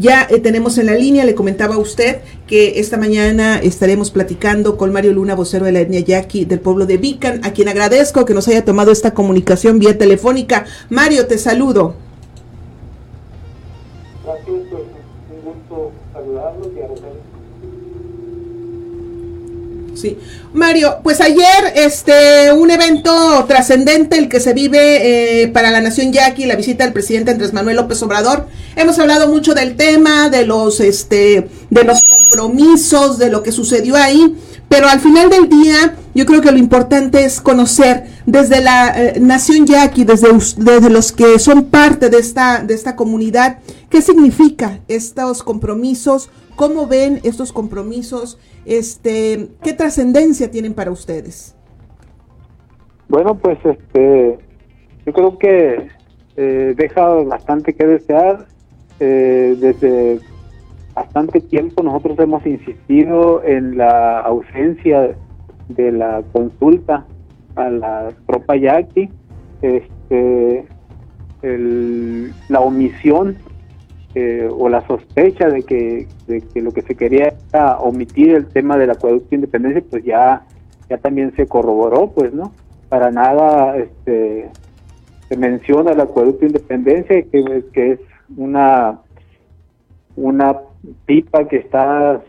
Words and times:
Ya 0.00 0.26
eh, 0.30 0.38
tenemos 0.38 0.78
en 0.78 0.86
la 0.86 0.94
línea, 0.94 1.26
le 1.26 1.34
comentaba 1.34 1.74
a 1.74 1.78
usted 1.78 2.20
que 2.46 2.80
esta 2.80 2.96
mañana 2.96 3.58
estaremos 3.58 4.10
platicando 4.10 4.78
con 4.78 4.94
Mario 4.94 5.12
Luna, 5.12 5.34
vocero 5.34 5.66
de 5.66 5.72
la 5.72 5.80
etnia 5.80 6.00
yaqui 6.00 6.46
del 6.46 6.58
pueblo 6.58 6.86
de 6.86 6.96
Vican, 6.96 7.44
a 7.44 7.52
quien 7.52 7.68
agradezco 7.68 8.24
que 8.24 8.32
nos 8.32 8.48
haya 8.48 8.64
tomado 8.64 8.92
esta 8.92 9.12
comunicación 9.12 9.78
vía 9.78 9.98
telefónica. 9.98 10.64
Mario, 10.88 11.26
te 11.26 11.36
saludo. 11.36 11.96
Sí. 20.00 20.16
Mario, 20.54 20.98
pues 21.02 21.20
ayer 21.20 21.72
este 21.74 22.52
un 22.52 22.70
evento 22.70 23.44
trascendente 23.46 24.16
el 24.16 24.28
que 24.28 24.40
se 24.40 24.54
vive 24.54 25.42
eh, 25.42 25.48
para 25.48 25.70
la 25.70 25.80
nación 25.80 26.12
yaqui, 26.12 26.46
la 26.46 26.56
visita 26.56 26.84
del 26.84 26.92
presidente 26.92 27.30
Andrés 27.30 27.52
Manuel 27.52 27.76
López 27.76 28.02
Obrador. 28.02 28.46
Hemos 28.76 28.98
hablado 28.98 29.28
mucho 29.28 29.52
del 29.54 29.76
tema, 29.76 30.30
de 30.30 30.46
los 30.46 30.80
este 30.80 31.48
de 31.68 31.84
los 31.84 32.02
compromisos, 32.02 33.18
de 33.18 33.30
lo 33.30 33.42
que 33.42 33.52
sucedió 33.52 33.96
ahí, 33.96 34.34
pero 34.70 34.88
al 34.88 35.00
final 35.00 35.28
del 35.28 35.50
día 35.50 35.96
yo 36.14 36.24
creo 36.24 36.40
que 36.40 36.50
lo 36.50 36.56
importante 36.56 37.24
es 37.24 37.42
conocer 37.42 38.04
desde 38.24 38.62
la 38.62 38.94
eh, 38.96 39.20
nación 39.20 39.66
yaqui, 39.66 40.04
desde, 40.04 40.28
desde 40.56 40.88
los 40.88 41.12
que 41.12 41.38
son 41.38 41.64
parte 41.64 42.08
de 42.08 42.18
esta 42.18 42.62
de 42.62 42.72
esta 42.72 42.96
comunidad, 42.96 43.58
qué 43.90 44.00
significa 44.00 44.78
estos 44.88 45.42
compromisos, 45.42 46.30
cómo 46.56 46.86
ven 46.86 47.20
estos 47.24 47.52
compromisos 47.52 48.38
este, 48.64 49.48
¿Qué 49.62 49.72
trascendencia 49.72 50.50
tienen 50.50 50.74
para 50.74 50.90
ustedes? 50.90 51.56
Bueno, 53.08 53.36
pues 53.36 53.58
este, 53.64 54.38
yo 55.06 55.12
creo 55.12 55.38
que 55.38 55.88
eh, 56.36 56.74
deja 56.76 57.04
bastante 57.24 57.74
que 57.74 57.86
desear. 57.86 58.46
Eh, 59.02 59.56
desde 59.58 60.20
bastante 61.00 61.40
tiempo 61.40 61.82
nosotros 61.82 62.18
hemos 62.18 62.44
insistido 62.46 63.42
en 63.42 63.78
la 63.78 64.20
ausencia 64.20 65.16
de 65.68 65.92
la 65.92 66.22
consulta 66.32 67.06
a 67.56 67.70
la 67.70 68.12
tropa 68.26 68.56
yaqui, 68.56 69.08
este, 69.62 70.66
la 72.48 72.60
omisión 72.60 73.36
eh, 74.14 74.48
o 74.50 74.68
la 74.68 74.86
sospecha 74.86 75.48
de 75.48 75.62
que, 75.62 76.06
de 76.26 76.42
que 76.42 76.60
lo 76.60 76.72
que 76.72 76.82
se 76.82 76.94
quería 76.94 77.32
era 77.48 77.78
omitir 77.78 78.34
el 78.34 78.46
tema 78.46 78.76
del 78.76 78.90
acueducto 78.90 79.30
de 79.30 79.36
independencia, 79.36 79.82
pues 79.88 80.04
ya, 80.04 80.42
ya 80.88 80.98
también 80.98 81.34
se 81.34 81.46
corroboró, 81.46 82.10
pues, 82.10 82.32
¿no? 82.34 82.52
Para 82.88 83.10
nada 83.10 83.76
este, 83.76 84.50
se 85.28 85.36
menciona 85.36 85.92
el 85.92 86.00
acueducto 86.00 86.40
de 86.40 86.46
independencia, 86.48 87.22
que, 87.22 87.64
que 87.72 87.92
es 87.92 88.00
una, 88.36 88.98
una 90.16 90.56
pipa 91.06 91.46
que 91.48 91.56
está 91.56 92.22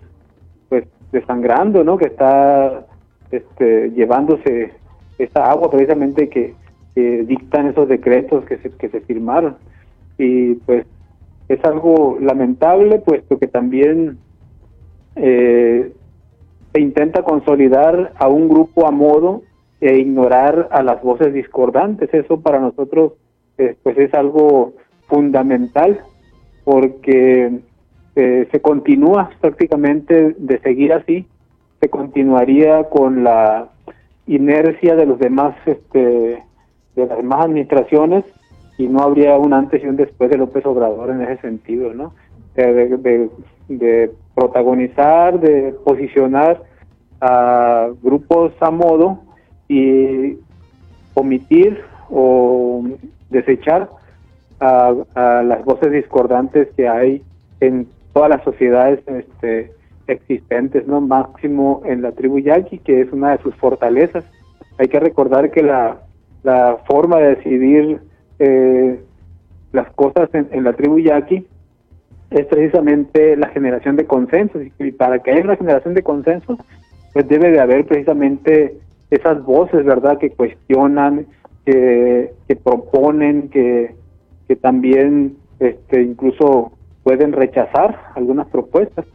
pues 0.69 0.85
desangrando, 1.11 1.83
¿no? 1.83 1.97
Que 1.97 2.07
está 2.07 2.85
este, 3.31 3.91
llevándose 3.91 4.71
esa 5.17 5.49
agua 5.49 5.69
precisamente 5.69 6.29
que, 6.29 6.55
que 6.95 7.23
dictan 7.23 7.67
esos 7.67 7.87
decretos 7.87 8.45
que 8.45 8.57
se, 8.57 8.69
que 8.71 8.89
se 8.89 9.01
firmaron. 9.01 9.57
Y 10.17 10.55
pues 10.55 10.85
es 11.47 11.63
algo 11.65 12.17
lamentable, 12.19 12.99
puesto 12.99 13.37
que 13.37 13.47
también 13.47 14.17
eh, 15.15 15.91
se 16.73 16.81
intenta 16.81 17.23
consolidar 17.23 18.13
a 18.15 18.27
un 18.27 18.47
grupo 18.47 18.87
a 18.87 18.91
modo 18.91 19.43
e 19.81 19.97
ignorar 19.97 20.69
a 20.71 20.83
las 20.83 21.01
voces 21.01 21.33
discordantes. 21.33 22.13
Eso 22.13 22.39
para 22.39 22.59
nosotros 22.59 23.13
eh, 23.57 23.75
pues 23.83 23.97
es 23.97 24.13
algo 24.13 24.73
fundamental 25.07 25.99
porque 26.63 27.59
eh, 28.15 28.47
se 28.51 28.61
continúa 28.61 29.31
prácticamente 29.39 30.35
de 30.37 30.59
seguir 30.59 30.93
así, 30.93 31.25
se 31.79 31.89
continuaría 31.89 32.83
con 32.89 33.23
la 33.23 33.69
inercia 34.27 34.95
de 34.95 35.05
los 35.05 35.19
demás 35.19 35.55
este, 35.65 36.43
de 36.95 37.05
las 37.05 37.17
demás 37.17 37.45
administraciones 37.45 38.25
y 38.77 38.87
no 38.87 39.01
habría 39.01 39.37
un 39.37 39.53
antes 39.53 39.83
y 39.83 39.87
un 39.87 39.95
después 39.95 40.29
de 40.29 40.37
López 40.37 40.65
Obrador 40.65 41.11
en 41.11 41.21
ese 41.21 41.37
sentido, 41.41 41.93
¿no? 41.93 42.13
De, 42.55 44.11
protagonizar, 44.35 45.39
de 45.39 45.73
posicionar 45.85 46.63
a 47.21 47.89
grupos 48.01 48.53
a 48.59 48.71
modo 48.71 49.19
y 49.69 50.37
omitir 51.13 51.79
o 52.09 52.83
desechar 53.29 53.89
a, 54.59 54.93
las 55.43 55.63
voces 55.63 55.91
discordantes 55.91 56.69
que 56.75 56.87
hay 56.87 57.23
en 57.61 57.87
todas 58.13 58.29
las 58.29 58.43
sociedades 58.43 58.99
este, 59.07 59.71
existentes, 60.07 60.87
¿no? 60.87 61.01
Máximo 61.01 61.81
en 61.85 62.01
la 62.01 62.11
tribu 62.11 62.39
yaqui, 62.39 62.79
que 62.79 63.01
es 63.01 63.11
una 63.11 63.31
de 63.31 63.43
sus 63.43 63.55
fortalezas. 63.55 64.23
Hay 64.77 64.87
que 64.87 64.99
recordar 64.99 65.51
que 65.51 65.63
la, 65.63 66.01
la 66.43 66.77
forma 66.87 67.17
de 67.17 67.35
decidir 67.35 67.99
eh, 68.39 68.99
las 69.71 69.91
cosas 69.93 70.29
en, 70.33 70.63
la 70.63 70.73
tribu 70.73 70.99
yaqui 70.99 71.47
es 72.29 72.45
precisamente 72.45 73.35
la 73.35 73.49
generación 73.49 73.95
de 73.95 74.05
consensos 74.05 74.61
y 74.79 74.91
para 74.91 75.19
que 75.19 75.31
haya 75.31 75.43
una 75.43 75.55
generación 75.55 75.93
de 75.93 76.03
consensos 76.03 76.57
pues 77.13 77.27
debe 77.27 77.51
de 77.51 77.59
haber 77.59 77.85
precisamente 77.85 78.77
esas 79.09 79.43
voces 79.43 79.85
verdad 79.85 80.17
que 80.17 80.31
cuestionan 80.31 81.25
que, 81.65 82.33
proponen 82.63 83.49
que, 83.49 83.95
que 84.47 84.55
también 84.55 85.37
este 85.59 86.01
incluso 86.01 86.71
pueden 87.03 87.31
rechazar 87.31 88.11
algunas 88.15 88.47
propuestas 88.47 89.05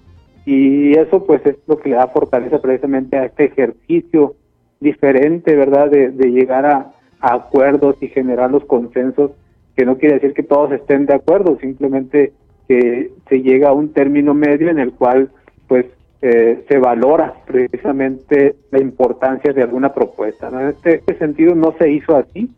y 0.45 0.97
eso 0.97 1.25
pues 1.25 1.45
es 1.47 1.57
lo 1.67 1.79
que 1.79 1.91
le 1.91 1.97
da 1.97 2.09
fortaleza 2.09 2.61
precisamente 2.61 3.17
a 3.17 3.25
este 3.25 3.47
ejercicio 3.47 4.35
diferente 4.81 5.57
verdad 5.57 5.91
de 5.91 6.31
llegar 6.31 6.67
a, 6.67 6.93
acuerdos 7.21 7.97
y 8.01 8.09
generar 8.09 8.51
los 8.51 8.65
consensos, 8.65 9.33
que 9.77 9.85
no 9.85 9.99
quiere 9.99 10.17
decir 10.17 10.35
que 10.35 10.43
todos 10.43 10.73
estén 10.73 11.07
de 11.07 11.15
acuerdo, 11.15 11.59
simplemente 11.61 12.33
que 12.69 13.11
se 13.29 13.43
llega 13.43 13.69
a 13.69 13.73
un 13.73 13.93
término 13.93 14.35
medio 14.35 14.71
en 14.71 14.79
el 14.79 14.93
cual 14.93 15.31
pues 15.69 15.87
eh, 16.23 16.65
se 16.69 16.79
valora 16.79 17.35
precisamente 17.47 18.57
la 18.71 18.81
importancia 18.81 19.53
de 19.53 19.63
alguna 19.63 19.93
propuesta. 19.93 20.49
En 20.49 20.69
este, 20.69 20.97
este, 20.97 21.19
sentido 21.19 21.55
no 21.55 21.75
se 21.79 21.91
hizo 21.91 22.17
así 22.17 22.51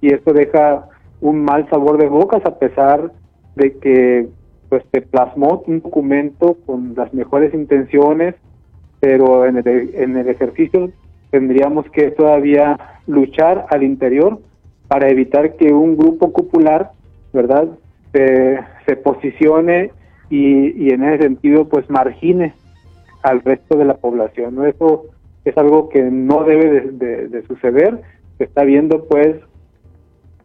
y 0.00 0.12
esto 0.12 0.32
deja 0.32 0.88
un 1.20 1.42
mal 1.42 1.68
sabor 1.68 1.98
de 1.98 2.08
bocas 2.08 2.44
a 2.44 2.58
pesar 2.58 3.10
de 3.56 3.76
que 3.78 4.28
pues 4.70 4.82
se 4.92 5.02
plasmó 5.02 5.62
un 5.66 5.82
documento 5.82 6.56
con 6.64 6.94
las 6.96 7.12
mejores 7.12 7.52
intenciones, 7.52 8.36
pero 9.00 9.44
en 9.44 9.58
el, 9.58 9.90
en 9.94 10.16
el 10.16 10.28
ejercicio 10.28 10.90
tendríamos 11.30 11.90
que 11.90 12.10
todavía 12.12 12.78
luchar 13.06 13.66
al 13.70 13.82
interior 13.82 14.38
para 14.88 15.08
evitar 15.08 15.56
que 15.56 15.72
un 15.72 15.96
grupo 15.96 16.32
popular, 16.32 16.92
¿verdad?, 17.32 17.68
se, 18.12 18.96
posicione 19.04 19.92
y, 20.30 20.92
en 20.92 21.04
ese 21.04 21.22
sentido 21.24 21.68
pues 21.68 21.88
margine 21.88 22.54
al 23.22 23.40
resto 23.42 23.78
de 23.78 23.84
la 23.84 23.94
población. 23.94 24.56
¿no? 24.56 24.66
Eso 24.66 25.04
es 25.44 25.56
algo 25.56 25.88
que 25.88 26.02
no 26.02 26.44
debe 26.44 26.90
de, 26.90 27.42
suceder. 27.46 28.00
Se 28.38 28.44
está 28.44 28.64
viendo 28.64 29.04
pues 29.04 29.36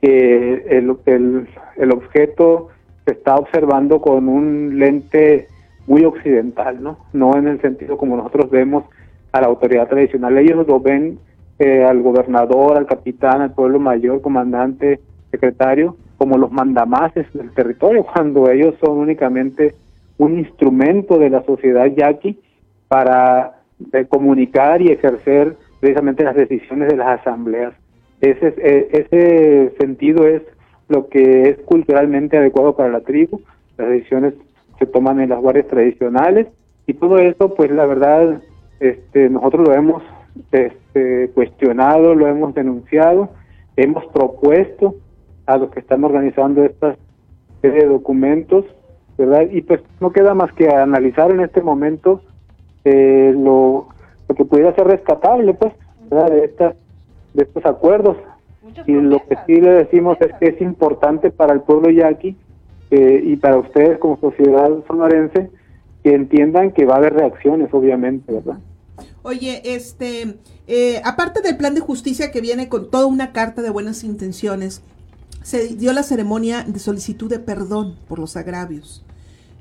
que 0.02 0.54
el, 0.70 0.96
el, 1.06 1.48
el, 1.78 1.92
objeto 1.92 2.70
se 3.06 3.12
está 3.12 3.36
observando 3.36 4.02
con 4.02 4.28
un 4.28 4.80
lente 4.80 5.48
muy 5.88 6.04
occidental, 6.04 6.82
¿no? 6.82 6.98
No 7.14 7.38
en 7.38 7.48
el 7.48 7.62
sentido 7.62 7.98
como 7.98 8.18
nosotros 8.18 8.50
vemos 8.50 8.86
a 9.32 9.42
la 9.42 9.48
autoridad 9.48 9.88
tradicional. 9.88 10.38
Ellos 10.38 10.66
lo 10.68 10.80
ven 10.80 11.20
eh, 11.60 11.84
al 11.84 12.02
gobernador, 12.02 12.78
al 12.78 12.88
capitán, 12.88 13.42
al 13.42 13.54
pueblo 13.54 13.80
mayor, 13.80 14.22
comandante, 14.22 15.00
secretario, 15.32 15.96
como 16.18 16.38
los 16.38 16.52
mandamases 16.52 17.32
del 17.34 17.54
territorio, 17.54 18.06
cuando 18.14 18.50
ellos 18.50 18.76
son 18.84 18.98
únicamente 18.98 19.76
un 20.18 20.40
instrumento 20.40 21.20
de 21.20 21.30
la 21.30 21.44
sociedad 21.44 21.86
yaqui 21.86 22.40
para 22.88 23.60
eh, 23.92 24.06
comunicar 24.08 24.82
y 24.82 24.92
ejercer 24.92 25.56
precisamente 25.80 26.24
las 26.24 26.36
decisiones 26.36 26.90
de 26.90 26.98
las 26.98 27.20
asambleas. 27.20 27.74
Ese, 28.22 28.54
eh, 28.58 28.88
ese 28.92 29.76
sentido 29.78 30.26
es 30.26 30.42
lo 30.88 31.08
que 31.08 31.50
es 31.50 31.58
culturalmente 31.66 32.38
adecuado 32.38 32.76
para 32.76 32.90
la 32.90 33.02
tribu. 33.02 33.42
Las 33.78 33.90
decisiones 33.90 34.34
se 34.80 34.86
toman 34.86 35.20
en 35.20 35.30
las 35.30 35.42
guardias 35.42 35.68
tradicionales 35.68 36.48
y 36.88 36.94
todo 36.94 37.18
eso, 37.18 37.56
pues 37.56 37.72
la 37.72 37.86
verdad, 37.86 38.42
este, 38.80 39.30
nosotros 39.30 39.68
lo 39.68 39.74
hemos 39.74 40.04
este, 40.52 41.30
cuestionado, 41.34 42.14
lo 42.14 42.28
hemos 42.28 42.54
denunciado, 42.54 43.30
hemos 43.76 44.06
propuesto 44.08 44.96
a 45.46 45.58
los 45.58 45.72
que 45.72 45.80
están 45.80 46.04
organizando 46.04 46.64
estas 46.64 46.98
serie 47.62 47.84
de 47.84 47.90
documentos, 47.90 48.66
¿verdad? 49.18 49.44
Y 49.52 49.62
pues 49.62 49.82
no 50.00 50.12
queda 50.12 50.34
más 50.34 50.52
que 50.54 50.70
analizar 50.70 51.32
en 51.32 51.40
este 51.40 51.62
momento 51.62 52.22
eh, 52.84 53.34
lo, 53.36 53.88
lo, 54.28 54.36
que 54.36 54.46
pudiera 54.46 54.76
ser 54.76 54.88
rescatable, 54.88 55.54
pues, 55.54 55.74
¿verdad? 56.10 56.30
De, 56.32 56.46
estas, 56.46 56.76
de 57.34 57.44
estos 57.44 57.66
acuerdos. 57.66 58.18
Y 58.86 58.94
lo 58.94 59.26
que 59.28 59.38
sí 59.46 59.62
le 59.62 59.72
decimos 59.72 60.18
es 60.22 60.32
que 60.40 60.48
es 60.48 60.62
importante 60.62 61.32
para 61.32 61.54
el 61.54 61.62
pueblo 61.62 61.90
yaqui 61.90 62.36
eh, 62.92 63.22
y 63.24 63.36
para 63.38 63.58
ustedes 63.58 63.98
como 64.00 64.18
sociedad 64.20 64.70
sonorense, 64.88 65.50
que 66.04 66.14
entiendan 66.14 66.72
que 66.72 66.86
va 66.86 66.96
a 66.96 66.98
haber 66.98 67.14
reacciones, 67.14 67.70
obviamente, 67.74 68.32
¿verdad? 68.32 68.60
Oye, 69.24 69.62
este, 69.66 70.38
eh, 70.68 71.02
aparte 71.04 71.42
del 71.42 71.58
plan 71.58 71.74
de 71.74 71.82
justicia 71.82 72.32
que 72.32 72.42
viene 72.42 72.70
con 72.70 72.92
toda 72.92 73.08
una 73.08 73.32
carta 73.32 73.62
de 73.62 73.72
buenas 73.72 74.04
intenciones, 74.04 74.84
se 75.42 75.76
dio 75.76 75.94
la 75.94 76.04
ceremonia 76.04 76.64
de 76.64 76.80
solicitud 76.80 77.30
de 77.30 77.40
perdón 77.40 77.96
por 78.08 78.20
los 78.20 78.38
agravios. 78.38 79.04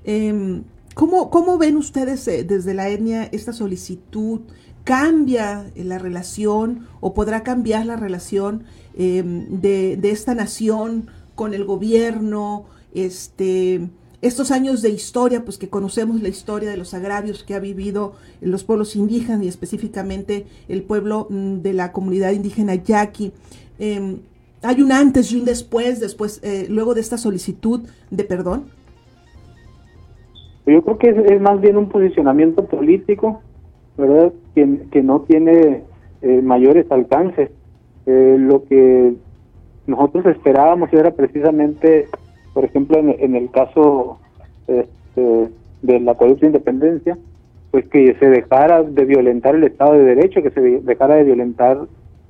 Eh, 0.05 0.63
¿cómo, 0.95 1.31
¿Cómo 1.31 1.59
ven 1.59 1.77
ustedes 1.77 2.27
eh, 2.29 2.45
desde 2.45 2.75
la 2.75 2.89
etnia 2.89 3.25
esta 3.25 3.53
solicitud? 3.53 4.43
¿Cambia 4.85 5.67
la 5.77 5.99
relación 5.99 6.87
o 7.01 7.15
podrá 7.15 7.43
cambiar 7.43 7.87
la 7.87 7.97
relación 7.97 8.65
em, 8.97 9.61
de, 9.61 9.97
de, 9.97 10.11
esta 10.11 10.35
nación 10.35 11.09
con 11.35 11.55
el 11.55 11.65
gobierno? 11.65 12.65
Este, 12.95 13.89
estos 14.25 14.51
años 14.51 14.81
de 14.81 14.89
historia, 14.89 15.45
pues 15.45 15.59
que 15.59 15.69
conocemos 15.69 16.23
la 16.23 16.29
historia 16.29 16.71
de 16.71 16.79
los 16.79 16.95
agravios 16.95 17.45
que 17.45 17.55
ha 17.55 17.61
vivido 17.61 18.15
los 18.41 18.65
pueblos 18.65 18.97
indígenas 18.97 19.43
y 19.43 19.49
específicamente 19.49 20.47
el 20.69 20.83
pueblo 20.83 21.27
mm, 21.29 21.57
de 21.57 21.73
la 21.75 21.93
comunidad 21.93 22.33
indígena 22.33 22.75
yaqui. 22.75 23.33
Eh, 23.79 24.17
¿Hay 24.63 24.81
un 24.81 24.93
antes 24.93 25.31
y 25.31 25.37
un 25.37 25.45
después, 25.45 26.01
después, 26.01 26.41
eh, 26.43 26.67
luego 26.71 26.95
de 26.95 27.03
esta 27.03 27.19
solicitud 27.19 27.83
de 28.11 28.25
perdón? 28.25 28.65
Yo 30.67 30.81
creo 30.83 30.97
que 30.97 31.11
es, 31.11 31.19
es 31.31 31.41
más 31.43 31.61
bien 31.61 31.77
un 31.77 31.91
posicionamiento 31.91 32.65
político, 32.65 33.43
¿verdad? 33.99 34.33
Que, 34.55 34.87
que 34.91 35.03
no 35.03 35.21
tiene 35.21 35.83
eh, 36.23 36.41
mayores 36.43 36.91
alcances. 36.91 37.51
Eh, 38.07 38.37
lo 38.39 38.65
que 38.65 39.15
nosotros 39.87 40.27
esperábamos 40.27 40.93
era 40.93 41.11
precisamente 41.11 42.09
por 42.55 42.65
ejemplo, 42.65 42.99
en, 42.99 43.15
en 43.19 43.35
el 43.35 43.51
caso 43.51 44.19
este, 44.69 45.49
de 45.83 46.01
la 46.01 46.15
de 46.15 46.47
independencia, 46.47 47.19
pues 47.73 47.87
que 47.89 48.15
se 48.19 48.27
dejara 48.31 48.85
de 48.85 49.05
violentar 49.05 49.57
el 49.57 49.65
Estado 49.65 49.95
de 49.95 50.05
Derecho, 50.05 50.41
que 50.41 50.51
se 50.51 50.61
dejara 50.61 51.17
de 51.17 51.25
violentar 51.25 51.79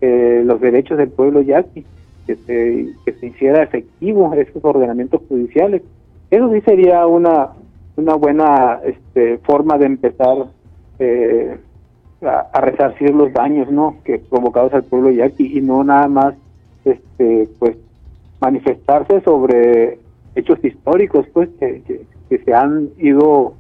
eh, 0.00 0.42
los 0.44 0.60
derechos 0.60 0.96
del 0.96 1.10
pueblo 1.10 1.42
yaqui, 1.42 1.84
que 2.26 2.36
se, 2.36 2.88
que 3.04 3.12
se 3.12 3.26
hiciera 3.26 3.62
efectivo 3.62 4.32
esos 4.34 4.64
ordenamientos 4.64 5.20
judiciales. 5.28 5.82
Eso 6.30 6.50
sí 6.50 6.62
sería 6.62 7.06
una, 7.06 7.50
una 7.96 8.14
buena 8.14 8.80
este, 8.82 9.36
forma 9.38 9.76
de 9.76 9.86
empezar 9.86 10.46
eh, 10.98 11.58
a, 12.24 12.40
a, 12.52 12.60
resarcir 12.60 13.14
los 13.14 13.32
daños 13.32 13.70
no 13.70 13.96
que 14.04 14.18
provocados 14.18 14.74
al 14.74 14.84
pueblo 14.84 15.10
yaqui 15.10 15.58
y 15.58 15.60
no 15.60 15.84
nada 15.84 16.08
más 16.08 16.34
este 16.84 17.48
pues 17.58 17.76
manifestarse 18.40 19.20
sobre 19.22 19.98
hechos 20.34 20.62
históricos 20.64 21.26
pues 21.32 21.48
que, 21.58 21.82
que, 22.28 22.38
se 22.44 22.52
han 22.52 22.88
ido 22.98 23.54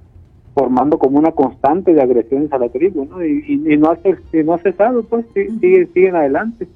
formando 0.52 0.98
como 0.98 1.16
una 1.16 1.30
constante 1.30 1.94
de 1.94 2.02
agresiones 2.02 2.52
a 2.52 2.58
la 2.58 2.68
tribu 2.68 3.04
¿no? 3.04 3.24
Y, 3.24 3.44
y, 3.46 3.76
no, 3.76 3.90
ha, 3.90 3.98
y 4.04 4.42
no 4.42 4.54
ha 4.54 4.58
cesado 4.58 5.04
pues 5.04 5.24
siguen, 5.32 5.92
siguen 5.94 6.16
adelante 6.16 6.66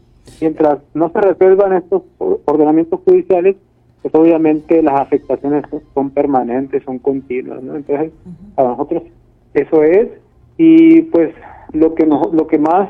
mientras 0.40 0.78
no 0.94 1.10
se 1.10 1.20
resuelvan 1.20 1.72
estos 1.72 2.02
ordenamientos 2.44 3.00
judiciales 3.04 3.56
pues 4.02 4.14
obviamente 4.14 4.80
las 4.80 5.00
afectaciones 5.00 5.64
son 5.92 6.10
permanentes 6.10 6.84
son 6.84 7.00
continuas 7.00 7.60
¿no? 7.62 7.74
entonces 7.74 8.12
para 8.54 8.70
nosotros 8.70 9.02
eso 9.54 9.82
es 9.82 10.08
y 10.56 11.02
pues 11.02 11.32
lo 11.72 11.94
que 11.94 12.06
nos, 12.06 12.32
lo 12.32 12.46
que 12.46 12.58
más 12.58 12.88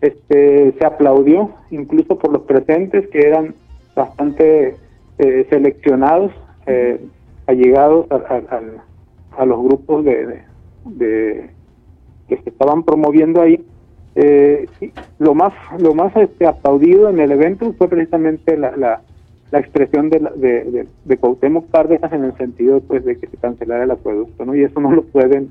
este 0.00 0.72
se 0.78 0.84
aplaudió 0.84 1.50
incluso 1.70 2.18
por 2.18 2.32
los 2.32 2.42
presentes 2.42 3.08
que 3.08 3.26
eran 3.26 3.54
bastante 3.94 4.76
eh, 5.18 5.46
seleccionados, 5.48 6.32
eh, 6.66 7.00
allegados 7.46 8.06
a, 8.10 8.40
a, 9.36 9.46
los 9.46 9.62
grupos 9.62 10.04
de, 10.04 10.42
de, 10.84 11.50
que 12.28 12.36
se 12.36 12.50
estaban 12.50 12.82
promoviendo 12.82 13.40
ahí. 13.40 13.64
Eh, 14.16 14.66
lo 15.18 15.34
más 15.34 15.52
lo 15.78 15.94
más 15.94 16.14
este, 16.16 16.46
aplaudido 16.46 17.08
en 17.08 17.18
el 17.18 17.32
evento 17.32 17.72
fue 17.76 17.88
precisamente 17.88 18.56
la, 18.56 18.76
la, 18.76 19.02
la 19.50 19.58
expresión 19.58 20.08
de, 20.10 20.20
la, 20.20 20.30
de, 20.30 20.64
de, 20.64 20.86
de 21.04 21.62
Cárdenas 21.72 22.12
en 22.12 22.24
el 22.24 22.36
sentido 22.36 22.80
pues 22.80 23.04
de 23.04 23.18
que 23.18 23.26
se 23.26 23.36
cancelara 23.36 23.84
el 23.84 23.90
acueducto, 23.90 24.44
¿no? 24.44 24.54
Y 24.54 24.62
eso 24.62 24.80
no 24.80 24.92
lo 24.92 25.02
pueden 25.02 25.50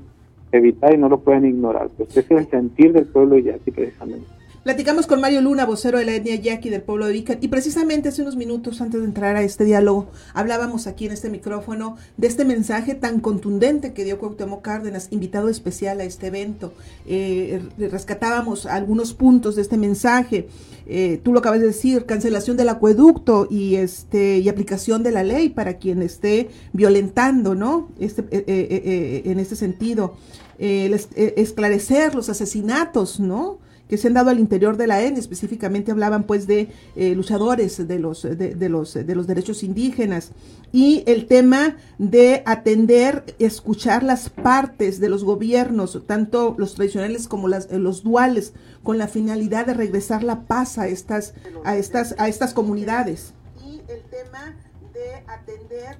evitar 0.56 0.94
y 0.94 0.98
no 0.98 1.08
lo 1.08 1.20
pueden 1.20 1.44
ignorar. 1.44 1.88
Pues 1.96 2.16
es 2.16 2.30
el 2.30 2.48
sentir 2.48 2.92
del 2.92 3.06
pueblo 3.06 3.38
ya 3.38 3.54
así 3.54 3.70
precisamente. 3.70 4.26
Platicamos 4.64 5.06
con 5.06 5.20
Mario 5.20 5.42
Luna, 5.42 5.66
vocero 5.66 5.98
de 5.98 6.06
la 6.06 6.14
etnia 6.14 6.36
yaqui 6.36 6.70
del 6.70 6.80
pueblo 6.80 7.06
de 7.06 7.12
Vican, 7.12 7.36
y 7.42 7.48
precisamente 7.48 8.08
hace 8.08 8.22
unos 8.22 8.34
minutos 8.34 8.80
antes 8.80 8.98
de 8.98 9.06
entrar 9.06 9.36
a 9.36 9.42
este 9.42 9.62
diálogo, 9.64 10.06
hablábamos 10.32 10.86
aquí 10.86 11.04
en 11.04 11.12
este 11.12 11.28
micrófono 11.28 11.98
de 12.16 12.28
este 12.28 12.46
mensaje 12.46 12.94
tan 12.94 13.20
contundente 13.20 13.92
que 13.92 14.04
dio 14.04 14.18
Cuauhtémoc 14.18 14.62
Cárdenas, 14.62 15.08
invitado 15.10 15.50
especial 15.50 16.00
a 16.00 16.04
este 16.04 16.28
evento. 16.28 16.72
Eh, 17.06 17.60
rescatábamos 17.76 18.64
algunos 18.64 19.12
puntos 19.12 19.54
de 19.54 19.60
este 19.60 19.76
mensaje. 19.76 20.48
Eh, 20.86 21.20
tú 21.22 21.34
lo 21.34 21.40
acabas 21.40 21.60
de 21.60 21.66
decir, 21.66 22.06
cancelación 22.06 22.56
del 22.56 22.70
acueducto 22.70 23.46
y 23.50 23.74
este 23.74 24.38
y 24.38 24.48
aplicación 24.48 25.02
de 25.02 25.10
la 25.10 25.24
ley 25.24 25.50
para 25.50 25.74
quien 25.74 26.00
esté 26.00 26.48
violentando, 26.72 27.54
¿no? 27.54 27.90
Este, 28.00 28.22
eh, 28.30 28.44
eh 28.46 29.22
en 29.26 29.40
este 29.40 29.56
sentido, 29.56 30.14
esclarecer 30.58 32.14
los 32.14 32.28
asesinatos, 32.28 33.20
¿no? 33.20 33.58
que 33.88 33.98
se 33.98 34.08
han 34.08 34.14
dado 34.14 34.30
al 34.30 34.40
interior 34.40 34.76
de 34.76 34.86
la 34.86 35.02
EN, 35.02 35.16
específicamente 35.16 35.92
hablaban 35.92 36.24
pues 36.24 36.46
de 36.46 36.68
eh, 36.96 37.14
luchadores 37.14 37.86
de 37.86 37.98
los, 37.98 38.22
de, 38.22 38.34
de, 38.34 38.68
los, 38.68 38.94
de 38.94 39.14
los 39.14 39.26
derechos 39.26 39.62
indígenas 39.62 40.32
y 40.72 41.04
el 41.06 41.26
tema 41.26 41.76
de 41.98 42.42
atender, 42.46 43.36
escuchar 43.38 44.02
las 44.02 44.30
partes 44.30 45.00
de 45.00 45.08
los 45.08 45.22
gobiernos, 45.22 46.02
tanto 46.06 46.54
los 46.58 46.74
tradicionales 46.74 47.28
como 47.28 47.46
las, 47.46 47.70
los 47.70 48.02
duales, 48.02 48.54
con 48.82 48.98
la 48.98 49.06
finalidad 49.06 49.66
de 49.66 49.74
regresar 49.74 50.24
la 50.24 50.42
paz 50.42 50.78
a 50.78 50.88
estas, 50.88 51.34
a 51.64 51.76
estas, 51.76 52.14
a 52.18 52.28
estas 52.28 52.54
comunidades. 52.54 53.34
Y 53.64 53.80
el 53.90 54.02
tema 54.04 54.56
de 54.94 55.14
atender 55.26 55.98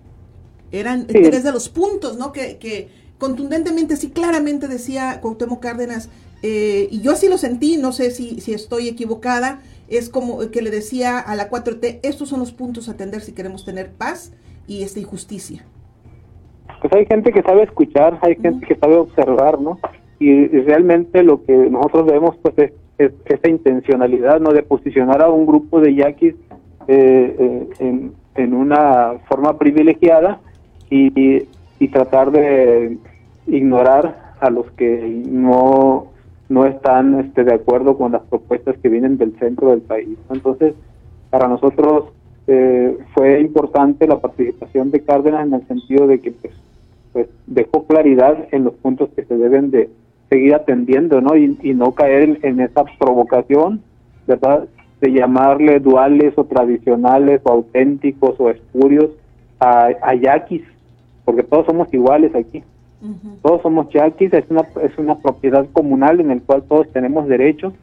eran 0.73 1.03
sí. 1.03 1.23
tres 1.23 1.45
de 1.45 1.53
los 1.53 1.69
puntos, 1.69 2.17
¿no? 2.17 2.33
Que, 2.33 2.59
que 2.59 3.04
contundentemente, 3.19 3.97
sí, 3.97 4.11
claramente 4.11 4.69
decía 4.69 5.21
Cuauhtémoc 5.21 5.61
Cárdenas, 5.61 6.09
eh, 6.43 6.89
y 6.91 7.01
yo 7.01 7.13
así 7.13 7.29
lo 7.29 7.39
sentí, 7.39 7.79
no 7.79 7.93
sé 7.93 8.11
si, 8.11 8.41
si 8.41 8.53
estoy 8.53 8.89
equivocada, 8.89 9.61
es 9.89 10.09
como 10.09 10.39
que 10.51 10.63
le 10.63 10.71
decía 10.71 11.19
a 11.19 11.35
la 11.37 11.49
4T, 11.49 12.01
estos 12.03 12.29
son 12.29 12.41
los 12.41 12.53
puntos 12.53 12.89
a 12.89 12.93
atender 12.93 13.21
si 13.21 13.33
queremos 13.33 13.65
tener 13.65 13.93
paz 13.93 14.33
y 14.67 14.83
esta 14.83 15.01
injusticia. 15.01 15.65
Pues 16.81 16.93
hay 16.93 17.07
gente 17.07 17.33
que 17.33 17.43
sabe 17.43 17.63
escuchar, 17.63 18.19
hay 18.23 18.35
gente 18.35 18.49
uh 18.51 18.61
-huh. 18.61 18.69
que 18.69 18.77
sabe 18.77 18.97
observar, 18.97 19.59
¿no? 19.59 19.79
Y, 20.19 20.31
y, 20.31 20.47
realmente 20.47 21.23
lo 21.23 21.43
que 21.45 21.53
nosotros 21.53 22.07
vemos 22.07 22.37
pues 22.43 22.55
es, 22.59 22.73
es, 22.99 23.13
esa 23.25 23.49
intencionalidad, 23.49 24.41
¿no? 24.41 24.53
De 24.53 24.63
posicionar 24.63 25.23
a 25.23 25.31
un 25.31 25.47
grupo 25.47 25.81
de 25.81 25.95
yaquis 25.95 26.35
eh, 26.89 27.37
eh, 27.39 27.69
en, 27.79 28.13
en, 28.35 28.55
una 28.55 29.15
forma 29.29 29.59
privilegiada 29.59 30.41
y, 30.91 31.47
y 31.79 31.89
tratar 31.89 32.31
de 32.31 32.99
ignorar 33.47 34.35
a 34.41 34.51
los 34.51 34.71
que 34.73 35.23
no 35.27 36.15
no 36.49 36.67
están 36.67 37.21
este, 37.21 37.45
de 37.45 37.55
acuerdo 37.55 37.97
con 37.97 38.13
las 38.13 38.23
propuestas 38.23 38.77
que 38.83 38.89
vienen 38.89 39.17
del 39.17 39.37
centro 39.39 39.71
del 39.71 39.81
país. 39.81 40.19
Entonces, 40.31 40.75
para 41.31 41.49
nosotros 41.49 42.13
eh, 42.47 42.99
fue 43.15 43.41
importante 43.41 44.07
la 44.07 44.21
participación 44.21 44.91
de 44.91 45.01
Cárdenas 45.01 45.47
en 45.47 45.55
el 45.55 45.67
sentido 45.67 46.07
de 46.07 46.21
que 46.21 46.33
pues, 46.33 46.55
pues 47.13 47.29
dejó 47.47 47.87
claridad 47.87 48.47
en 48.53 48.65
los 48.65 48.75
puntos 48.75 49.09
que 49.17 49.25
se 49.25 49.37
deben 49.37 49.71
de 49.71 49.89
seguir 50.29 50.55
atendiendo, 50.55 51.21
¿no? 51.21 51.37
Y, 51.37 51.59
y 51.63 51.75
no 51.75 51.93
caer 51.93 52.39
en, 52.43 52.61
esa 52.61 52.85
provocación, 52.99 53.81
¿verdad? 54.27 54.69
De 55.01 55.13
llamarle 55.13 55.81
duales 55.81 56.35
o 56.37 56.45
tradicionales 56.45 57.41
o 57.45 57.51
auténticos 57.51 58.39
o 58.39 58.51
espurios 58.51 59.11
a, 59.61 59.89
a 60.03 60.15
yaquis, 60.15 60.63
porque 61.25 61.43
todos 61.43 61.67
somos 61.67 61.93
iguales 61.95 62.35
aquí. 62.35 62.63
Todos 63.43 63.61
somos 63.61 63.91
yaquis, 63.91 64.33
es 64.33 64.51
una, 64.51 64.63
es 64.83 64.97
una 64.97 65.19
propiedad 65.19 65.67
comunal 65.73 66.21
en 66.21 66.31
el 66.31 66.41
cual 66.41 66.63
todos 66.63 66.91
tenemos 66.93 67.29
derechos, 67.29 67.75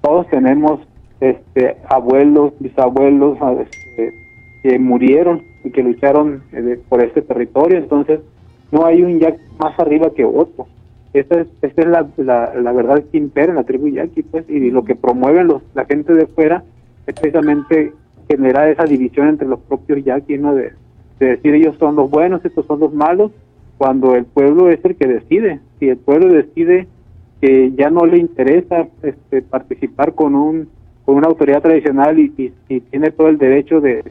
todos 0.00 0.26
tenemos 0.28 0.80
este, 1.20 1.76
abuelos, 1.88 2.54
bisabuelos 2.58 3.38
este, 3.60 4.14
que 4.62 4.78
murieron 4.78 5.42
y 5.62 5.70
que 5.70 5.82
lucharon 5.82 6.42
eh, 6.52 6.80
por 6.88 7.02
este 7.02 7.20
territorio, 7.22 7.78
entonces 7.78 8.20
no 8.70 8.86
hay 8.86 9.02
un 9.02 9.20
yaqui 9.20 9.42
más 9.58 9.78
arriba 9.78 10.10
que 10.14 10.24
otro. 10.24 10.66
Esta 11.12 11.42
es, 11.42 11.48
esta 11.60 11.82
es 11.82 11.88
la, 11.88 12.08
la, 12.16 12.54
la, 12.54 12.72
verdad 12.72 13.04
que 13.12 13.18
impera 13.18 13.50
en 13.50 13.56
la 13.56 13.64
tribu 13.64 13.88
yaqui, 13.88 14.22
pues, 14.22 14.48
y 14.48 14.70
lo 14.70 14.82
que 14.84 14.96
promueven 14.96 15.48
los, 15.48 15.62
la 15.74 15.84
gente 15.84 16.14
de 16.14 16.26
fuera 16.26 16.64
es 17.06 17.14
precisamente 17.14 17.92
generar 18.28 18.70
esa 18.70 18.84
división 18.84 19.28
entre 19.28 19.46
los 19.46 19.60
propios 19.60 20.02
yaquis, 20.02 20.40
¿no? 20.40 20.54
De, 20.54 20.72
de 21.20 21.26
decir 21.26 21.54
ellos 21.54 21.76
son 21.78 21.96
los 21.96 22.10
buenos, 22.10 22.44
estos 22.44 22.66
son 22.66 22.80
los 22.80 22.94
malos, 22.94 23.30
cuando 23.82 24.14
el 24.14 24.26
pueblo 24.26 24.70
es 24.70 24.78
el 24.84 24.94
que 24.94 25.08
decide. 25.08 25.58
Si 25.80 25.88
el 25.88 25.96
pueblo 25.96 26.32
decide 26.32 26.86
que 27.40 27.72
ya 27.72 27.90
no 27.90 28.06
le 28.06 28.18
interesa 28.18 28.86
este, 29.02 29.42
participar 29.42 30.14
con 30.14 30.36
un 30.36 30.68
con 31.04 31.16
una 31.16 31.26
autoridad 31.26 31.62
tradicional 31.62 32.16
y, 32.16 32.52
tiene 32.68 33.10
todo 33.10 33.26
el 33.26 33.38
derecho 33.38 33.80
de, 33.80 34.04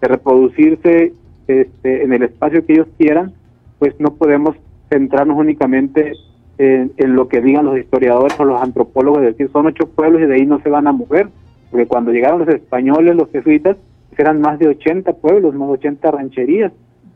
reproducirse 0.00 1.12
este, 1.46 2.02
en 2.02 2.12
el 2.12 2.24
espacio 2.24 2.66
que 2.66 2.72
ellos 2.72 2.88
quieran, 2.98 3.32
pues 3.78 3.94
no 4.00 4.14
podemos 4.14 4.56
centrarnos 4.88 5.38
únicamente 5.38 6.14
en, 6.58 7.14
lo 7.14 7.28
que 7.28 7.40
digan 7.40 7.64
los 7.64 7.78
historiadores 7.78 8.40
o 8.40 8.44
los 8.44 8.60
antropólogos, 8.60 9.22
es 9.22 9.36
decir, 9.36 9.50
son 9.52 9.66
ocho 9.66 9.88
pueblos 9.88 10.20
y 10.22 10.26
de 10.26 10.34
ahí 10.34 10.46
no 10.46 10.60
se 10.62 10.68
van 10.68 10.88
a 10.88 10.92
mover, 10.92 11.28
porque 11.70 11.86
cuando 11.86 12.10
llegaron 12.10 12.40
los 12.40 12.48
españoles, 12.48 13.14
los 13.14 13.30
jesuitas, 13.30 13.76
eran 14.18 14.40
más 14.40 14.58
de 14.58 14.66
80 14.66 15.12
pueblos, 15.14 15.54
más 15.54 15.68
de 15.68 15.74
80 15.74 16.10
rancherías, 16.10 16.72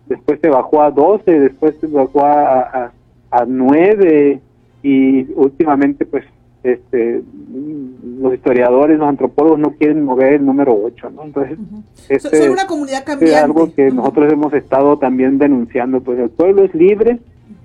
después 0.07 0.39
se 0.41 0.49
bajó 0.49 0.83
a 0.83 0.91
12, 0.91 1.41
después 1.41 1.75
se 1.81 1.87
bajó 1.87 2.25
a, 2.25 2.61
a, 2.61 2.93
a 3.31 3.45
9 3.47 4.41
y 4.83 5.33
últimamente 5.33 6.05
pues 6.05 6.25
este 6.63 7.23
los 8.19 8.35
historiadores, 8.35 8.99
los 8.99 9.09
antropólogos 9.09 9.59
no 9.59 9.73
quieren 9.73 10.03
mover 10.03 10.35
el 10.35 10.47
número 10.47 10.75
8, 10.83 11.11
¿no? 11.11 11.25
Entonces, 11.25 11.59
este, 12.09 12.39
son 12.39 12.51
una 12.51 12.67
comunidad 12.67 13.05
cambiante. 13.05 13.37
Es 13.37 13.43
algo 13.43 13.75
que 13.75 13.91
nosotros 13.91 14.33
hemos 14.33 14.53
estado 14.55 14.99
también 14.99 15.39
denunciando, 15.39 16.01
pues 16.01 16.19
el 16.19 16.31
pueblo 16.31 16.65
es 16.65 16.75
libre, 16.75 17.19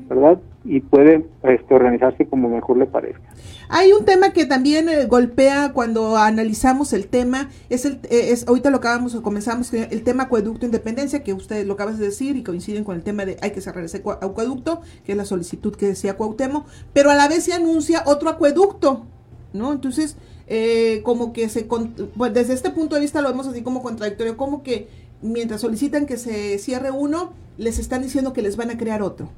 ¿verdad? 0.10 0.39
Y 0.66 0.82
puede 0.82 1.25
este, 1.44 1.74
organizarse 1.74 2.25
como 2.28 2.50
mejor 2.50 2.78
le 2.78 2.88
parezca. 2.88 3.22
Hay 3.70 3.92
un 3.92 4.04
tema 4.04 4.32
que 4.32 4.46
también 4.46 4.89
eh, 4.89 5.06
golpea 5.06 5.72
cuando 5.72 6.18
analizamos 6.18 6.92
el 6.92 7.08
tema, 7.08 7.50
es 7.70 7.86
el, 7.86 8.00
eh, 8.10 8.32
es, 8.32 8.48
ahorita 8.48 8.72
lo 8.72 8.78
acabamos 8.78 9.13
o 9.13 9.22
comenzamos, 9.22 9.72
el 9.72 10.04
tema 10.04 10.24
acueducto 10.24 10.66
independencia, 10.66 11.24
que 11.24 11.34
ustedes 11.34 11.68
lo 11.68 11.74
acabas 11.74 12.00
de 12.00 12.06
decir 12.06 12.36
y 12.36 12.44
coinciden 12.44 12.84
con 12.84 12.96
el 12.96 13.04
tema 13.04 13.25
de 13.25 13.38
hay 13.42 13.51
que 13.51 13.62
cerrar 13.62 13.84
ese 13.86 14.01
acueducto, 14.22 14.82
que 15.06 15.12
es 15.12 15.18
la 15.18 15.25
solicitud 15.25 15.75
que 15.75 15.88
decía 15.88 16.18
Cuauhtémoc, 16.18 16.66
pero 16.94 17.12
a 17.12 17.16
la 17.16 17.28
vez 17.28 17.44
se 17.44 17.54
anuncia 17.54 18.04
otro 18.08 18.30
acueducto, 18.30 19.06
¿no? 19.54 19.72
Entonces, 19.72 20.18
eh, 20.48 21.01
como 21.04 21.32
que 21.32 21.48
se, 21.48 21.66
pues 21.66 22.34
desde 22.34 22.56
este 22.56 22.72
punto 22.72 22.96
de 22.96 23.01
vista 23.01 23.22
lo 23.22 23.30
vemos 23.30 23.48
así 23.48 23.62
como 23.62 23.84
contradictorio, 23.84 24.36
como 24.36 24.63
que 24.63 24.88
mientras 25.22 25.62
solicitan 25.62 26.08
que 26.08 26.18
se 26.18 26.58
cierre 26.58 26.89
uno, 26.89 27.34
les 27.58 27.78
están 27.78 28.01
diciendo 28.01 28.34
que 28.34 28.42
les 28.42 28.58
van 28.58 28.72
a 28.72 28.78
crear 28.78 29.04
otro. 29.04 29.30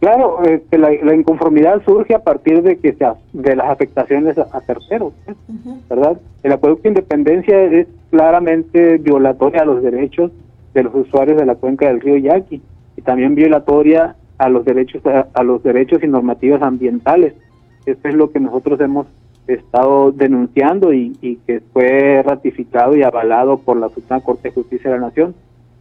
Claro, 0.00 0.42
este, 0.44 0.76
la, 0.76 1.14
inconformidad 1.14 1.82
surge 1.84 2.14
a 2.14 2.18
partir 2.18 2.62
de 2.62 2.76
que 2.76 2.92
se, 2.92 3.06
de 3.32 3.56
las 3.56 3.70
afectaciones 3.70 4.36
a, 4.36 4.60
terceros, 4.60 5.14
¿eh? 5.26 5.34
¿verdad? 5.88 6.18
El 6.42 6.52
acueducto 6.52 6.82
de 6.82 6.88
independencia 6.90 7.62
es 7.62 7.86
claramente 8.10 8.98
violatoria 8.98 9.62
a 9.62 9.64
los 9.64 9.82
derechos 9.82 10.32
de 10.74 10.82
los 10.82 10.94
usuarios 10.94 11.38
de 11.38 11.46
la 11.46 11.54
cuenca 11.54 11.86
del 11.86 12.02
río 12.02 12.18
Yaqui 12.18 12.60
y 12.96 13.02
también 13.02 13.34
violatoria 13.34 14.16
a 14.36 14.50
los 14.50 14.66
derechos 14.66 15.00
a, 15.06 15.42
los 15.42 15.62
derechos 15.62 16.02
y 16.02 16.08
normativas 16.08 16.60
ambientales. 16.60 17.32
Esto 17.86 18.08
es 18.08 18.14
lo 18.14 18.30
que 18.30 18.40
nosotros 18.40 18.78
hemos 18.80 19.06
estado 19.46 20.12
denunciando 20.12 20.92
y, 20.92 21.16
y 21.22 21.36
que 21.36 21.60
fue 21.72 22.22
ratificado 22.22 22.94
y 22.96 23.02
avalado 23.02 23.58
por 23.58 23.78
la 23.78 23.88
Suprema 23.88 24.20
Corte 24.20 24.48
de 24.48 24.54
Justicia 24.54 24.90
de 24.90 24.98
la 24.98 25.06
Nación. 25.06 25.34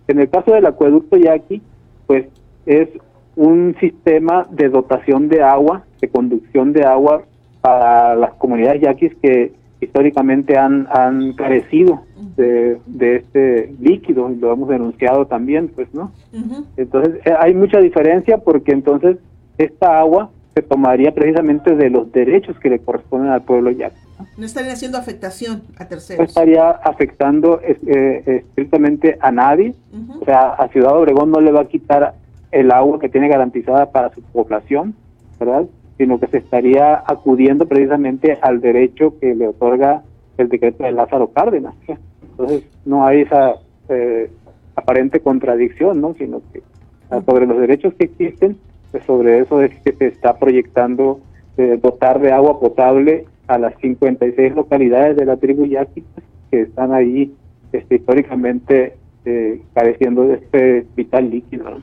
En 0.07 0.19
el 0.19 0.29
caso 0.29 0.53
del 0.53 0.67
acueducto 0.67 1.17
Yaqui, 1.17 1.61
pues 2.07 2.27
es 2.65 2.87
un 3.35 3.75
sistema 3.79 4.47
de 4.49 4.69
dotación 4.69 5.27
de 5.29 5.43
agua, 5.43 5.83
de 6.01 6.07
conducción 6.07 6.73
de 6.73 6.83
agua 6.83 7.23
para 7.61 8.15
las 8.15 8.33
comunidades 8.33 8.81
yaquis 8.81 9.13
que 9.21 9.51
históricamente 9.81 10.57
han, 10.57 10.87
han 10.89 11.33
carecido 11.33 12.03
de, 12.37 12.79
este 13.15 13.73
líquido, 13.79 14.29
y 14.31 14.35
lo 14.35 14.51
hemos 14.51 14.69
denunciado 14.69 15.25
también, 15.25 15.69
pues, 15.69 15.93
¿no? 15.93 16.11
Entonces, 16.75 17.15
eh, 17.25 17.33
hay 17.39 17.53
mucha 17.53 17.79
diferencia 17.79 18.37
porque 18.39 18.71
entonces 18.71 19.17
esta 19.57 19.99
agua 19.99 20.31
se 20.53 20.61
tomaría 20.61 21.13
precisamente 21.13 21.75
de 21.75 21.89
los 21.89 22.11
derechos 22.11 22.57
que 22.59 22.69
le 22.69 22.79
corresponden 22.79 23.29
al 23.29 23.43
pueblo 23.43 23.71
yaqui. 23.71 23.97
No, 24.37 24.45
estaría 24.45 24.73
haciendo 24.73 24.97
afectación 24.97 25.63
a 25.77 25.87
terceros. 25.87 26.19
No 26.19 26.25
estaría 26.25 26.69
afectando 26.69 27.59
eh, 27.61 28.43
estrictamente 28.47 29.17
a 29.19 29.31
nadie. 29.31 29.75
O 30.21 30.25
sea, 30.25 30.53
a 30.53 30.67
Ciudad 30.69 30.97
Obregón 30.97 31.31
no 31.31 31.41
le 31.41 31.51
va 31.51 31.61
a 31.61 31.67
quitar 31.67 32.15
el 32.55 32.71
agua 32.71 32.99
que 32.99 33.09
tiene 33.09 33.27
garantizada 33.27 33.91
para 33.91 34.13
su 34.13 34.21
población, 34.21 34.95
¿verdad? 35.37 35.65
Sino 35.97 36.21
que 36.21 36.27
se 36.27 36.37
estaría 36.37 37.03
acudiendo 37.05 37.67
precisamente 37.67 38.39
al 38.41 38.61
derecho 38.61 39.19
que 39.19 39.35
le 39.35 39.49
otorga 39.49 40.03
el 40.37 40.47
decreto 40.47 40.85
de 40.85 40.93
Lázaro 40.93 41.27
Cárdenas. 41.31 41.75
Entonces, 42.21 42.63
no 42.85 43.05
hay 43.05 43.21
esa 43.21 43.55
eh, 43.89 44.31
aparente 44.73 45.19
contradicción, 45.19 45.99
¿no? 45.99 46.15
Sino 46.17 46.41
que 46.53 46.63
ah, 47.09 47.21
sobre 47.25 47.45
los 47.45 47.59
derechos 47.59 47.93
que 47.95 48.05
existen, 48.05 48.55
pues 48.91 49.03
sobre 49.03 49.39
eso 49.39 49.61
es 49.61 49.77
que 49.81 49.91
se 49.91 50.07
está 50.07 50.39
proyectando 50.39 51.19
eh, 51.57 51.77
dotar 51.81 52.21
de 52.21 52.31
agua 52.31 52.57
potable 52.61 53.25
a 53.47 53.57
las 53.57 53.75
56 53.81 54.55
localidades 54.55 55.17
de 55.17 55.25
la 55.25 55.35
tribu 55.35 55.65
yaqui 55.65 56.01
pues, 56.01 56.25
que 56.51 56.61
están 56.61 56.93
ahí 56.93 57.33
este, 57.73 57.95
históricamente 57.95 58.95
eh, 59.25 59.61
careciendo 59.73 60.23
de 60.23 60.35
este 60.35 60.87
vital 60.95 61.29
líquido. 61.29 61.81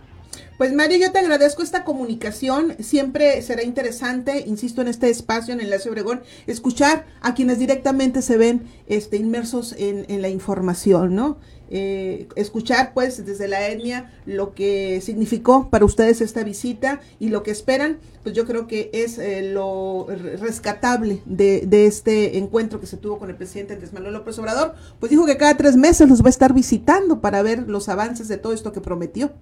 Pues 0.62 0.73
Mario, 0.75 0.97
yo 0.99 1.11
te 1.11 1.19
agradezco 1.19 1.64
esta 1.64 1.83
comunicación. 1.83 2.76
Siempre 2.78 3.42
será 3.42 3.64
interesante, 3.64 4.45
insisto, 4.47 4.81
en 4.81 4.87
este 4.87 5.11
espacio, 5.11 5.52
en 5.52 5.61
Enlace 5.61 5.90
Obregón, 5.90 6.23
escuchar 6.47 7.04
a 7.21 7.35
quienes 7.35 7.59
directamente 7.59 8.23
se 8.23 8.37
ven 8.37 8.62
este, 8.87 9.16
inmersos 9.16 9.75
en, 9.76 10.23
la 10.23 10.28
información, 10.28 11.16
¿no? 11.16 11.38
Eh, 11.69 12.28
escuchar 12.37 12.92
pues 12.95 13.26
desde 13.26 13.49
la 13.49 13.66
etnia 13.66 14.12
lo 14.25 14.54
que 14.54 15.00
significó 15.00 15.69
para 15.69 15.85
ustedes 15.85 16.21
esta 16.21 16.45
visita 16.45 17.00
y 17.19 17.31
lo 17.31 17.42
que 17.42 17.50
esperan, 17.50 17.99
pues 18.23 18.33
yo 18.37 18.47
creo 18.47 18.69
que 18.69 18.88
es 18.92 19.19
eh, 19.19 19.42
lo 19.42 20.07
rescatable 20.07 21.23
de, 21.25 21.62
de, 21.66 21.87
este 21.87 22.38
encuentro 22.38 22.78
que 22.78 22.87
se 22.87 22.99
tuvo 22.99 23.19
con 23.19 23.31
el 23.31 23.37
presidente 23.37 23.73
Andrés 23.73 23.92
Manuel 23.92 24.12
López 24.12 24.38
Obrador, 24.38 24.76
pues 25.00 25.11
dijo 25.11 25.26
que 25.26 25.38
cada 25.38 25.57
tres 25.57 25.76
meses 25.76 26.09
los 26.09 26.23
va 26.23 26.26
a 26.26 26.31
estar 26.31 26.52
visitando 26.52 27.21
para 27.21 27.42
ver 27.42 27.69
los 27.69 27.88
avances 27.88 28.28
de 28.28 28.37
todo 28.37 28.52
esto 28.52 28.73
que 28.73 28.81
prometió 28.81 29.33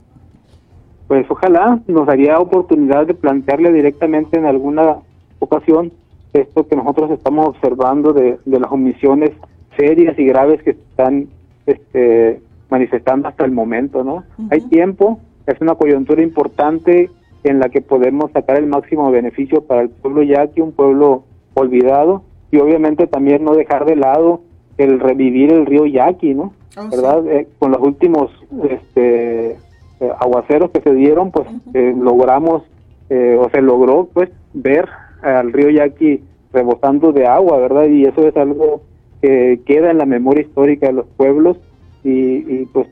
pues 1.11 1.29
ojalá 1.29 1.81
nos 1.89 2.07
daría 2.07 2.39
oportunidad 2.39 3.05
de 3.05 3.15
plantearle 3.15 3.73
directamente 3.73 4.39
en 4.39 4.47
alguna 4.47 4.99
ocasión 5.41 5.91
esto 6.33 6.69
que 6.69 6.77
nosotros 6.77 7.11
estamos 7.11 7.49
observando 7.49 8.13
de, 8.13 8.39
las 8.45 8.71
omisiones 8.71 9.33
serias 9.77 10.17
y 10.21 10.25
graves 10.27 10.63
que 10.63 10.71
están 10.71 11.27
este, 11.67 12.41
manifestando 12.71 13.27
hasta 13.27 13.45
el 13.45 13.51
momento, 13.51 14.05
¿no? 14.05 14.23
Hay 14.53 14.61
tiempo, 14.61 15.19
es 15.49 15.61
una 15.61 15.75
coyuntura 15.75 16.23
importante 16.23 17.11
en 17.43 17.59
la 17.59 17.71
que 17.71 17.81
podemos 17.81 18.31
sacar 18.31 18.59
el 18.59 18.69
máximo 18.69 19.11
beneficio 19.11 19.63
para 19.63 19.81
el 19.81 19.89
pueblo 19.89 20.23
yaqui, 20.23 20.61
un 20.61 20.71
pueblo 20.71 21.25
olvidado, 21.55 22.23
y 22.53 22.59
obviamente 22.59 23.09
también 23.09 23.43
no 23.43 23.57
dejar 23.57 23.85
de 23.85 23.97
lado 23.97 24.43
el 24.79 25.01
revivir 25.01 25.53
el 25.53 25.67
río 25.67 25.87
Yaqui, 25.87 26.35
¿no? 26.35 26.53
Oh, 26.79 26.89
¿Verdad? 26.89 27.27
Eh, 27.27 27.49
con 27.59 27.73
los 27.73 27.81
últimos 27.81 28.31
este, 28.63 29.59
eh, 30.01 30.11
aguaceros 30.19 30.71
que 30.71 30.81
se 30.81 30.95
dieron, 30.95 31.31
pues 31.31 31.47
eh, 31.75 31.95
logramos 31.95 32.63
eh, 33.11 33.37
o 33.39 33.51
se 33.51 33.61
logró 33.61 34.09
pues 34.13 34.31
ver 34.55 34.89
al 35.21 35.53
río 35.53 35.69
Yaqui 35.69 36.23
rebosando 36.55 37.13
de 37.13 37.27
agua, 37.27 37.59
¿verdad? 37.59 37.87
Y 37.87 38.05
eso 38.05 38.27
es 38.27 38.35
algo 38.37 38.81
que 39.21 39.61
queda 39.67 39.91
en 39.91 39.99
la 39.99 40.07
memoria 40.07 40.43
histórica 40.43 40.87
de 40.87 40.95
los 40.95 41.07
pueblos 41.19 41.59
y, 42.03 42.65
pues 42.73 42.89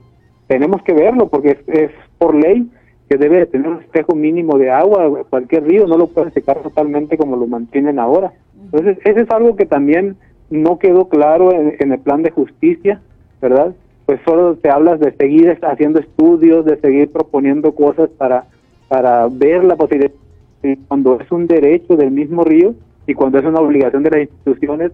tenemos 0.49 0.83
que 0.83 0.93
verlo 0.93 1.29
porque 1.29 1.59
es, 1.67 1.91
por 2.19 2.35
ley 2.35 2.71
que 3.09 3.17
debe 3.17 3.39
de 3.39 3.47
tener 3.47 3.69
un 3.69 3.81
espejo 3.81 4.15
mínimo 4.15 4.59
de 4.59 4.71
agua, 4.71 5.25
cualquier 5.31 5.65
río 5.65 5.87
no 5.87 5.97
lo 5.97 6.09
puede 6.09 6.31
secar 6.33 6.59
totalmente 6.59 7.17
como 7.17 7.37
lo 7.37 7.47
mantienen 7.47 7.99
ahora. 7.99 8.35
Entonces, 8.65 8.99
eso 9.03 9.21
es 9.21 9.31
algo 9.31 9.57
que 9.57 9.65
también 9.65 10.17
no 10.51 10.79
quedó 10.79 11.09
claro 11.09 11.53
en 11.53 11.93
el 11.93 11.99
plan 12.01 12.23
de 12.23 12.31
justicia, 12.31 13.01
¿verdad? 13.41 13.75
Pues 14.09 14.23
solo 14.25 14.57
te 14.57 14.71
hablas 14.71 14.99
de 15.01 15.13
seguir 15.19 15.59
haciendo 15.61 16.01
estudios, 16.01 16.65
de 16.65 16.81
seguir 16.81 17.13
proponiendo 17.13 17.75
cosas 17.75 18.09
para, 18.17 18.47
para 18.89 19.29
ver 19.29 19.63
la 19.65 19.77
posibilidad, 19.77 20.11
cuando 20.89 21.21
es 21.21 21.31
un 21.31 21.47
derecho 21.47 21.95
del 21.95 22.11
mismo 22.11 22.43
río 22.43 22.75
y 23.07 23.13
cuando 23.13 23.39
es 23.39 23.45
una 23.45 23.61
obligación 23.61 24.03
de 24.05 24.11
las 24.11 24.21
instituciones, 24.21 24.93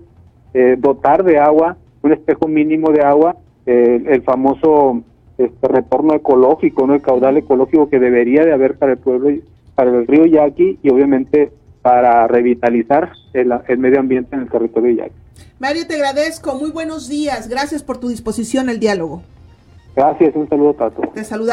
eh, 0.53 0.75
dotar 0.77 1.23
de 1.23 1.39
agua, 1.39 1.77
un 2.03 2.11
espejo 2.11 2.49
mínimo 2.49 2.91
de 2.91 3.03
agua, 3.03 3.37
eh, 3.67 4.03
el 4.05 4.23
famoso 4.23 5.05
este, 5.39 5.69
retorno 5.69 6.15
ecológico, 6.15 6.85
no 6.85 6.95
el 6.95 7.01
caudal 7.01 7.37
ecológico 7.37 7.89
que 7.89 8.01
debería 8.01 8.45
de 8.45 8.53
haber 8.53 8.79
para 8.79 8.95
el 8.95 8.99
pueblo, 8.99 9.31
para 9.77 9.97
el 9.97 10.09
río 10.09 10.27
Yaqui 10.27 10.81
y 10.83 10.91
obviamente 10.91 11.53
para 11.83 12.27
revitalizar 12.27 13.13
el, 13.33 13.55
el 13.69 13.79
medio 13.79 14.01
ambiente 14.01 14.35
en 14.35 14.43
el 14.43 14.51
territorio 14.51 14.91
Yaqui. 14.91 15.24
Mario, 15.59 15.87
te 15.87 15.95
agradezco. 15.95 16.55
Muy 16.55 16.71
buenos 16.71 17.09
días. 17.09 17.49
Gracias 17.49 17.83
por 17.83 17.99
tu 17.99 18.09
disposición 18.09 18.69
al 18.69 18.81
diálogo. 18.81 19.23
Gracias. 19.95 20.35
Un 20.35 20.49
saludo, 20.49 20.75
Tato. 20.75 21.03
Te 21.15 21.23
saludamos. 21.25 21.53